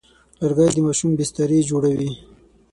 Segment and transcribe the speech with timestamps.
[0.47, 2.11] لرګی د ماشومانو بسترې جوړوي.